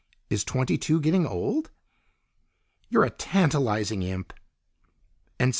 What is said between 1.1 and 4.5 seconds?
old?" "You're a tantalizing imp!"